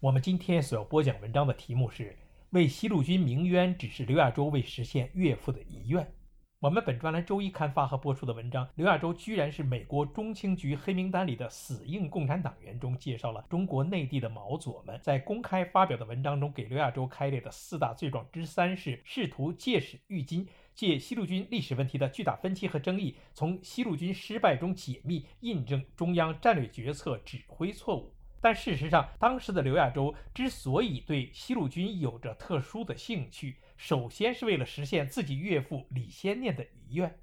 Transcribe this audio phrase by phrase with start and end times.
[0.00, 2.16] 我们今天所要播讲文章的题目是
[2.50, 6.08] “为西路军鸣冤”，只是刘亚洲为实现岳父的遗愿。
[6.60, 28.14] 我们本专栏周一刊发和播出的文章，刘亚洲居然是美国中情局黑名单里的死硬共产党员中介绍了中国内地的毛左们在公开发表的文章中给刘亚洲开列的四大罪状之三是试图借史喻今，借西路军历史问题的巨大分歧和争议，从西路军失败中解密，印证中央战略决策指挥错误。
[28.40, 37.18] 但事实上，当时的刘亚洲之所以对西路军有着特殊的兴趣，首先是为了实现自己岳父李先念的遗愿。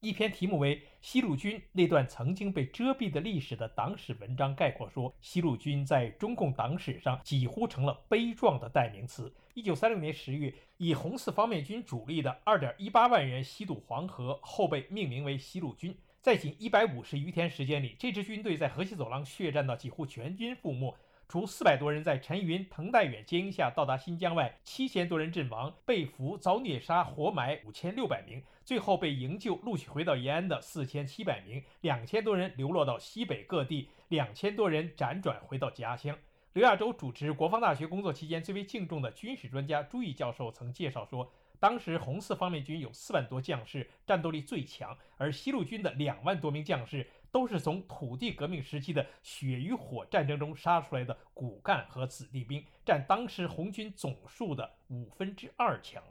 [0.00, 9.30] 一篇题目为《西路军那段曾经被遮蔽的历史》的党史文章概括说，西路军在中共党史上几乎成了悲壮的代名词。
[9.52, 15.94] 一九三六年十月，以红四方面军主力的二点一八万人西渡黄河，后被命名为西路军。
[16.22, 20.94] 在仅一百五十余天时间里，这支军队在河西走廊血战到几乎全军覆没，
[21.26, 36.14] 除四百多人在陈云、滕代远接应下到达新疆外，七千多人阵亡、被俘、遭虐杀、活埋五千六百名，最后被营救、陆续回到延安的四千七百名，两千多人流落到西北各地，两千多人辗转回到家乡。
[36.52, 41.32] 刘亚洲主持国防大学工作期间最为敬重的军事专家朱毅教授曾介绍说。
[41.60, 56.02] 当时红四方面军有四万多将士，战斗力最强，而西路军的两万多名将士都是从土地革命时期的血与火战争中杀出来的骨干和子弟兵，占当时红军总数的五分之二强。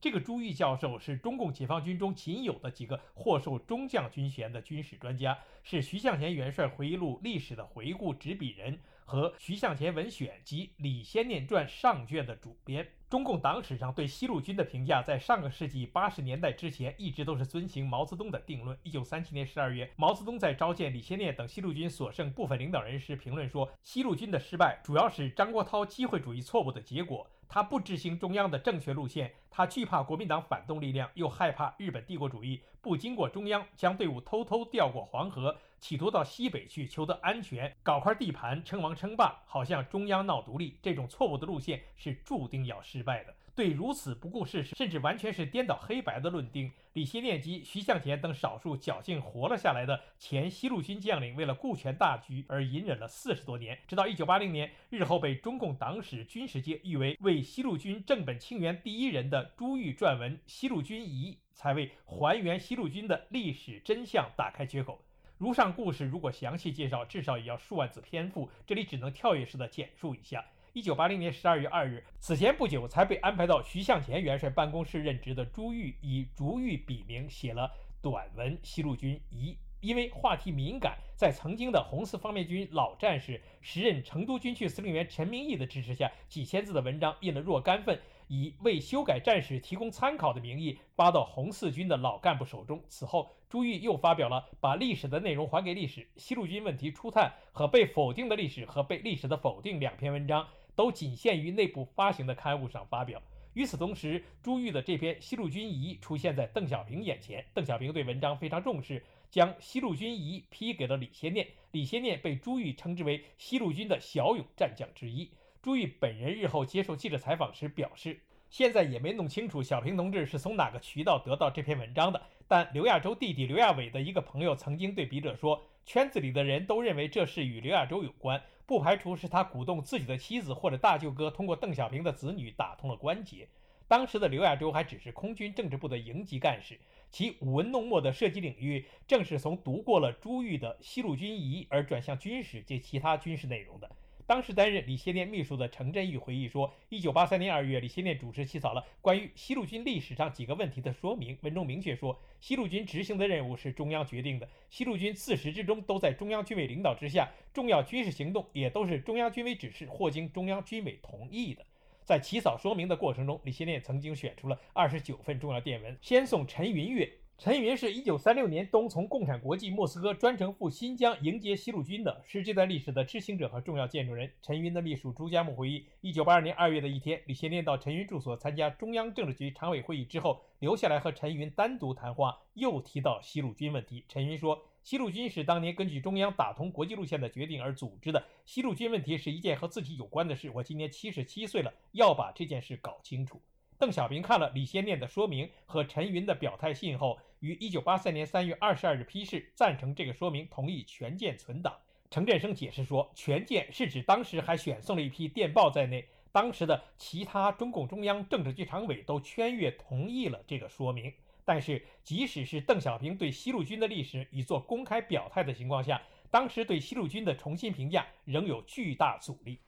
[0.00, 8.78] 这个朱玉教授是中共解放军中仅有的几个获授中将军衔的军事专家，是徐向前元帅回忆录历史的回顾执笔人
[9.08, 12.86] 和《徐向前文选》及《李先念传》上卷的主编。
[13.08, 18.76] 中共党史上对西路军的评价，在上个世纪八十年代之前，一直都是遵循毛泽东的定论。
[18.82, 27.26] 一九三七年十二月，毛泽东在召见李先念等西路军所剩部分领导人时评论说：“西路军的失败，主要是张国焘机会主义错误的结果。
[27.48, 43.34] 他不执行中央的正确路线，他惧怕国民党反动力量，又害怕日本帝国主义，不经过中央，将队伍偷偷调过黄河。”企图到西北去求得安全，搞块地盘称王称霸，好像中央闹独立，这种错误的路线是注定要失败的。
[43.54, 65.02] 对如此不顾事实，甚至完全是颠倒黑白的论定，李先念及徐向前等少数侥幸活了下来的前西路军将领，为了顾全大局而隐忍了四十多年，直到一九八零年，日后被中共党史军事界誉为为西路军正本清源第一人的朱玉撰文《西路军遗》，才为还原西路军的历史真相打开缺口。
[65.38, 68.50] 如上故事，如果详细介绍，至少也要数万字篇幅。
[68.66, 70.44] 这里只能跳跃式的简述一下。
[70.72, 77.70] 一九八零年十二月二日，此前不久才被安排到徐向前元帅办公室任职的朱玉，以朱玉笔名写了
[78.02, 79.52] 短文《西路军遗》。
[79.80, 87.96] 因为话题敏感，在曾经的红四方面军老战士、时任成都军区司令员陈明义的支持下，几千字的文章印了若干份。
[88.28, 92.82] 以为修改战史提供参考的名义发到红四军的老干部手中。
[92.88, 100.46] 此后，朱玉又发表了《把历史的内容还给历史：西路军问题初探》和《被否定的历史和被历史的否定》两篇文章，
[100.76, 103.20] 都仅限于内部发行的刊物上发表。
[103.54, 107.44] 与此同时，朱玉的这篇《西路军遗》出现在邓小平眼前。
[107.54, 111.48] 邓小平对文章非常重视，将《西路军遗》批给了李先念。
[111.72, 115.28] 李先念被朱玉称之为西路军的骁勇战将之一。
[115.60, 122.22] 朱玉本人日后接受记者采访时表示，现在也没弄清楚小平同志是从哪个渠道得到这篇文章的。
[122.46, 133.48] 但刘亚洲弟弟刘亚伟的一个朋友曾经对笔者说，圈子里的人都认为这事与刘亚洲有关，不排除是他鼓动自己的妻子或者大舅哥通过邓小平的子女打通了关节。
[133.88, 136.78] 当时的刘亚洲还只是空军政治部的营级干事，
[137.10, 143.90] 其舞文弄墨的设计领域正是从读过了朱玉的《西路军遗》而转向军史及其他军事内容的。
[144.28, 161.64] 当时担任李先念秘书的程振玉回忆说，一九八三年二月，李先念主持起草了关于西路军历史上几个问题的说明，文中明确说，西路军执行的任务是中央决定的，西路军自始至终都在中央军委领导之下，重要军事行动也都是中央军委指示或经中央军委同意的。
[162.04, 167.10] 在起草说明的过程中，李先念曾经选出了二十九份重要电文，先送陈云岳。
[167.40, 174.28] 陈云是一九三六年冬从共产国际莫斯科专程赴新疆迎接西路军的，是这段历史的知情者和重要见证人。
[174.42, 184.04] 陈云的秘书朱家木回忆，一九八二年二月的一天，李先念到陈云住所参加中央政治局常委会议之后，留下来和陈云单独谈话，又提到西路军问题。
[184.08, 190.50] 陈云说，西路军是当年根据中央打通国际路线的决定而组织的，西路军问题是一件和自己有关的事。
[190.52, 193.40] 我今年七十七岁了，要把这件事搞清楚。
[193.78, 201.76] 邓小平看了李先念的说明和陈云的表态信后，于一九八三年三月二十二日批示赞成这个说明，同意全舰存档。
[202.10, 211.12] 程振声解释说，全舰是指当时还选送了一批电报在内，当时的其他中共中央政治局常委都圈阅同意了这个说明。
[211.44, 219.58] 但是，即使是邓小平对西路军的历史已做公开表态的情况下，当时对西路军的重新评价仍有巨大阻力。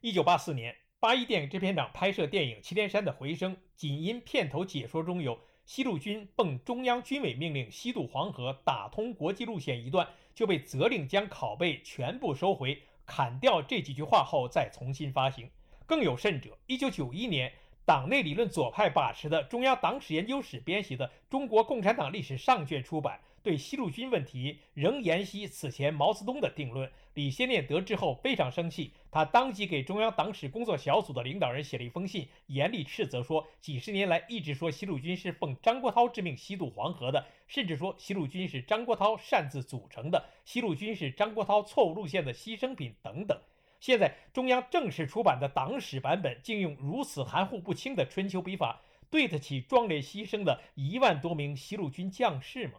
[0.00, 0.76] 一九八四年。
[0.98, 15.50] 八一电影制片厂拍摄电影《祁连山的回声》，仅因片头解说中有“西路军奉中央军委命令西渡黄河，打通国际路线”一段，就被责令将拷贝全部收回，砍掉这几句话后再重新发行。
[15.84, 17.52] 更有甚者，一九九一年，
[17.84, 23.20] 党内理论左派把持的中央党史研究室编写的《中国共产党历史上卷》出版。
[23.42, 26.90] 对西路军问题仍沿袭此前毛泽东的定论。
[27.16, 43.40] 李先念得知后非常生气，他当即给中央党史工作小组的领导人写了一封信，严厉斥责说：几十年来一直说西路军是奉张国焘之命西渡黄河的，甚至说西路军是张国焘擅自组成的，西路军是张国焘错误路线的牺牲品等等。
[43.80, 52.74] 现在中央正式出版的党史版本，竟用如此含糊不清的春秋笔法，对得起壮烈牺牲的一万多名西路军将士吗？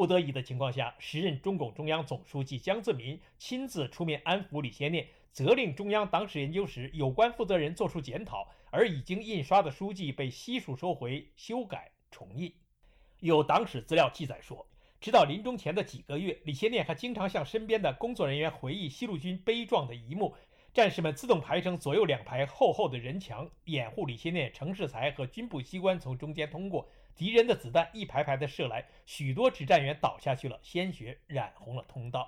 [0.00, 12.50] 不得已的情况下，时任中共中央总书记江泽民亲自出面安抚李先念，责令中央党史研究室有关负责人作出检讨，而已经印刷的书籍被悉数收回、修改、重印。
[13.18, 14.66] 有党史资料记载说，
[15.02, 20.34] 直到临终前的几个月，李先念还经常向身边的工作人员回忆西路军悲壮的一幕：
[20.72, 26.88] 战士们自动排成左右两排厚厚的人墙，掩护李先念、程世才和军部机关从中间通过。
[27.20, 32.26] 敌人的子弹一排排的射来，许多指战员倒下去了，鲜血染红了通道。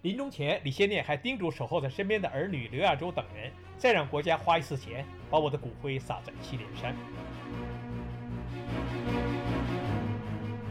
[0.00, 6.96] 临终前，李先念还叮嘱守候在身边的儿女刘亚洲等人，再让国家花一次钱，把我的骨灰撒在祁连山。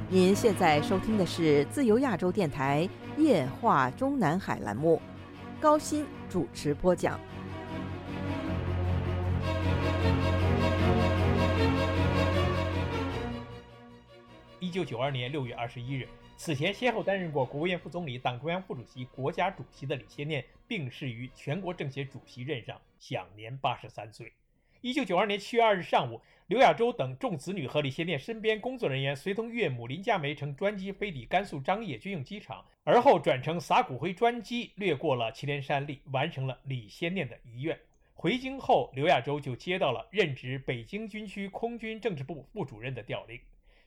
[0.10, 5.00] 您现在收听的是自由亚洲电台夜话中南海栏目，
[5.60, 7.19] 高鑫主持播讲。
[14.71, 16.07] 九九二年六月二十一日，
[16.38, 24.31] 此前先后担任过国务院副总理、党中央副主席、国家主席的李先念病逝于全国政协主席任上，享年八十三岁。
[24.79, 37.77] 一九九二年七月二日上午，刘亚洲等众子女和李先念身边工作人员随同岳母林佳梅乘专机飞抵甘肃张掖军用机场，而后转乘撒骨灰专机掠过了祁连山麓，完成了李先念的遗愿。
[38.15, 43.39] 回京后，刘亚洲就接到了任职北京军区空军政治部副主任的调令。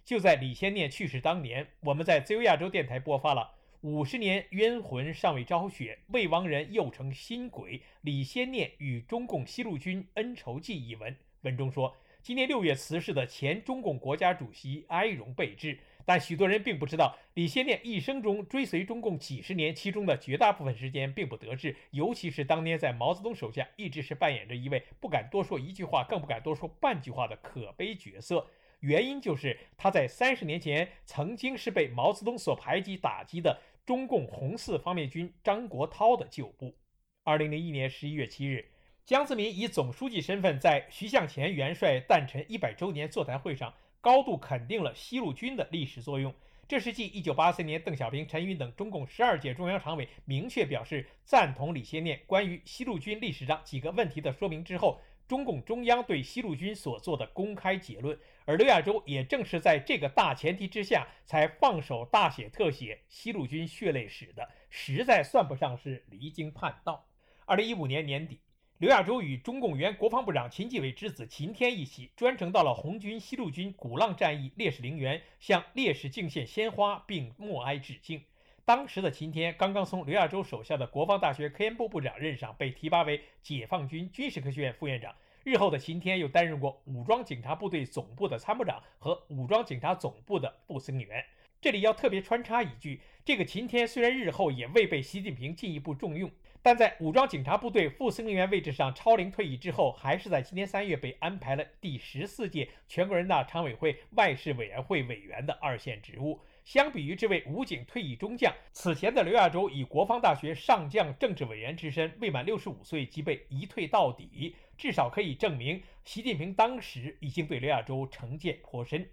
[0.05, 11.17] 就在李先念去世当年，我们在自由亚洲电台播发了“五十年冤魂尚未昭雪，未亡人又成新鬼”李先念与中共西路军恩仇记一文。
[11.41, 28.47] 文中说，今年六月辞世的前中共国家主席哀荣备至，但许多人并不知道，李先念一生中追随中共几十年，其中的绝大部分时间并不得志，尤其是当年在毛泽东手下，一直是扮演着一位不敢多说一句话，更不敢多说半句话的可悲角色。
[28.85, 36.75] 原因就是他在三十年前曾经是被毛泽东所排挤打击的中共红四方面军张国焘的旧部。
[37.23, 38.63] 二零零一年十一月七日，
[39.03, 43.73] 江泽民以总书记身份在徐向前元帅诞辰一百周年座谈会上
[44.03, 46.35] 高度肯定了西路军的历史作用。
[46.69, 55.01] 这是继一九八四年邓小平、陈云等中共十二届中央常委明确表示赞同李先念关于西路军历史上几个问题的说明之后。
[55.27, 58.15] 中共中央对西路军所做的公开结论，
[58.47, 67.07] 而刘亚洲也正是在这个大前提之下，才放手大写特写西路军血泪史的，实在算不上是离经叛道。
[67.47, 68.41] 二零一五年年底，
[68.77, 78.23] 刘亚洲与中共原国防部长秦基伟之子秦天一起，专程到了红军西路军鼓浪战役烈士陵园，向烈士敬献鲜花并默哀致敬。
[78.67, 91.23] 当时的秦天刚刚从刘亚洲手下的国防大学科研部部长任上被提拔为解放军军事科学院副院长，日后的秦天又担任过武装警察部队总部的参谋长和武装警察总部的副司令员。
[91.61, 96.31] 这里要特别穿插一句：这个秦天虽然日后也未被习近平进一步重用，
[96.63, 106.41] 但在武装警察部队副司令员位置上超龄退役之后，还是在今年三月被安排了第十四届全国人大常委会外事委员会委员的二线职务。
[106.65, 119.09] 相比于这位武警退役中将，此前的刘亚洲以国防大学上将政治委员之身，未满六十五岁即被一退到底，至少可以证明习近平当时已经对刘亚洲成见颇深。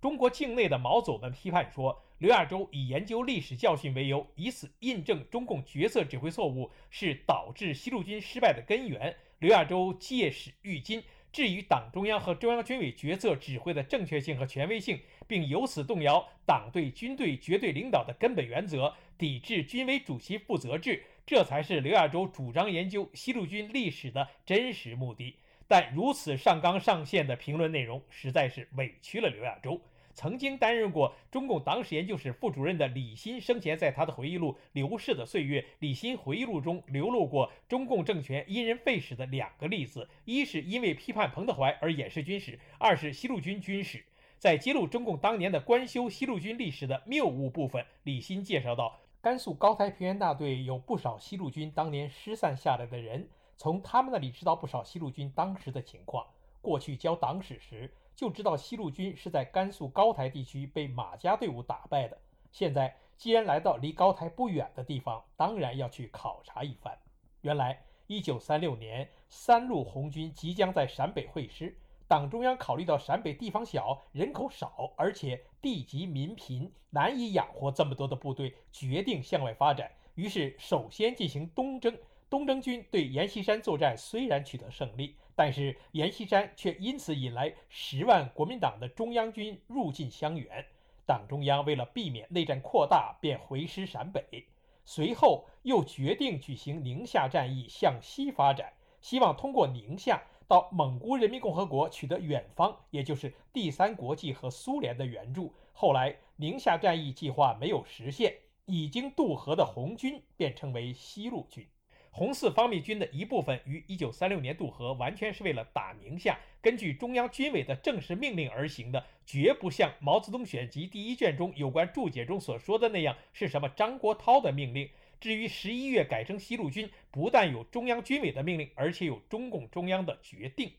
[0.00, 9.14] 中国境内的毛左们批判说，刘亚洲以研究历史教训为由，以此印证中共决策指挥错误是导致西路军失败的根源。
[9.38, 11.02] 刘亚洲借史喻今，
[11.32, 25.36] 质疑党中央和中央军委决策指挥的正确性和权威性，并由此动摇党对军队绝对领导的根本原则，抵制军委主席负责制，这才是刘亚洲主张研究西路军历史的真实目的。
[25.68, 29.80] 但如此上纲上线的评论内容，实在是委屈了刘亚洲。
[30.14, 44.04] 曾经担任过中共党史研究室副主任的李新生前在他的回忆录《流逝的岁月》，李新回忆录中流露过中共政权因人废史的两个例子：一是因为批判彭德怀而掩饰军史；二是西路军军史。
[44.36, 56.26] 在揭露中共当年的官修西路军历史的谬误部分，李新介绍到，甘肃高台平原大队有不少西路军当年失散下来的人，从他们那里知道不少西路军当时的情况。
[56.60, 57.90] 过去教党史时。
[58.14, 62.18] 就知道西路军是在甘肃高台地区被马家队伍打败的。
[62.50, 66.96] 现在既然来到离高台不远的地方，当然要去考察一番。
[67.40, 71.74] 原来，一九三六年三路红军即将在陕北会师，
[72.12, 79.90] 党中央考虑到陕北地方小、人口少，而且地瘠民贫，难以养活这么多的部队，决定向外发展。
[80.16, 81.96] 于是，首先进行东征。
[82.28, 85.16] 东征军对阎锡山作战虽然取得胜利。
[85.34, 90.66] 但是阎锡山却因此引来十万国民党的中央军入晋襄垣，
[91.06, 94.44] 党中央为了避免内战扩大，便回师陕北。
[94.84, 105.52] 随后又决定举行宁夏战役，向西发展，希望通过宁夏到蒙古人民共和国取得远方，也就是第三国际和苏联的援助。
[105.72, 108.34] 后来宁夏战役计划没有实现，
[108.66, 111.66] 已经渡河的红军便称为西路军。
[112.14, 124.90] 红四方面军的一部分于一九三六年渡河，完全是为了打宁夏，根据中央军委的正式命令而行的，绝不像《毛泽东选集》第一卷中有关注解中所说的那样是什么张国焘的命令。
[125.22, 130.72] 至于十一月改称西路军，不但有中央军委的命令，而且有中共中央的决定。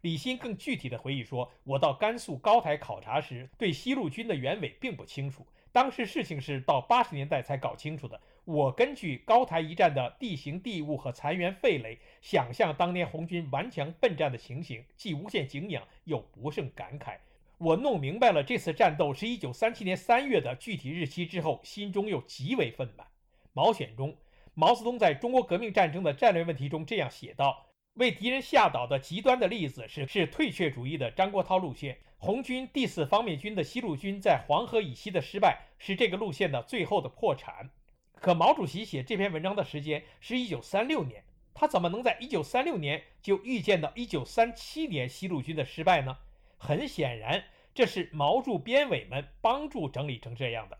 [0.00, 17.18] 李欣更具体的回忆说：“我到甘肃高台考察时，对西路军的原委并不清楚，当时事情是到八十年代才搞清楚的。”我根据高台一战的地形地物和残垣废垒，想象当年红军顽强奋战的情形，既无限敬仰，又不胜感慨。
[17.58, 23.04] 我弄明白了这次战斗是一九三七年三月的具体日期之后，心中又极为愤懑。
[23.52, 24.16] 毛选中，
[24.54, 31.98] 毛泽东在中国革命战争的战略问题中这样写道：“为敌人吓倒的极端的例子是是退却主义的张国焘路线。
[32.16, 37.70] 红军第四方面军的西路军在黄河以西的失败，是这个路线的最后的破产。”
[38.14, 46.16] 可毛主席写这篇文章的时间是一九三六年，他怎么能在一九三六年就预见到一九三七年西路军的失败呢？
[46.56, 47.42] 很显然，
[47.74, 50.78] 这是毛驻编委们帮助整理成这样的。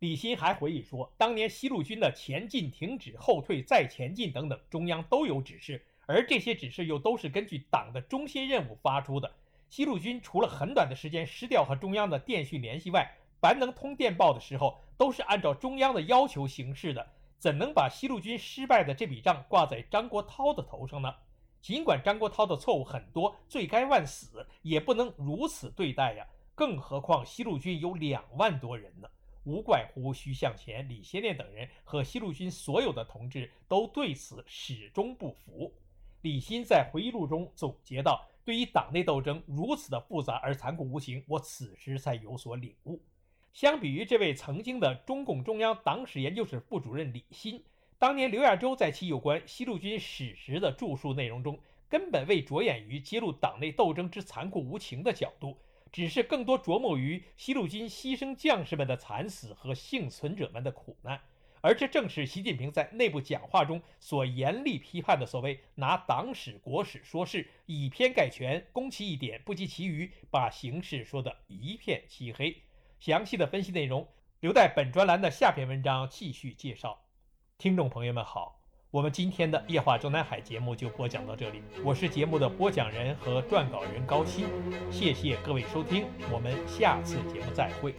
[0.00, 9.30] 李新还回忆说，当年西路军的前进、停止、后退、再前进等等，中央都有指示，而这些指示又都是根据党的中心任务发出的。
[9.68, 13.06] 西路军除了很短的时间失掉和中央的电讯联系外，
[13.42, 17.06] 凡能通电报的时候，都是按照中央的要求行事的，
[17.38, 21.14] 怎能把西路军失败的这笔账挂在张国焘的头上呢？
[21.60, 26.26] 尽管张国焘的错误很多，罪该万死，也不能如此对待呀。
[26.54, 29.06] 更何况西路军有两万多人呢，
[29.44, 35.72] 无怪乎徐向前、李先念等人和西路军所有的同志都对此始终不服。
[36.22, 43.00] 李新在回忆录中总结道：“对于党内斗争如此的复杂而残酷无情，我此时才有所领悟。”
[43.52, 47.64] 相比于这位曾经的中共中央党史研究室副主任李新，
[47.98, 55.56] 当年刘亚洲在其有关西路军史实的著述内容中，根本未着眼于揭露党内斗争之残酷无情的角度，
[55.92, 61.20] 只是更多着墨于西路军牺牲将士们的惨死和幸存者们的苦难。
[61.62, 72.62] 而这正是习近平在内部讲话中所严厉批判的所谓“拿党史国史说事，以偏概全，攻其一点，不及其余，把形势说得一片漆黑”。
[72.98, 74.08] 详细的分析内容
[74.40, 77.02] 留待本专栏的下篇文章继续介绍。
[77.58, 78.59] 听众朋友们好，
[78.92, 84.46] 我们今天的夜话中南海节目就播讲到这里，我是节目的播讲人和撰稿人高希，
[84.90, 87.94] 谢谢各位收听，我们下次节目再会。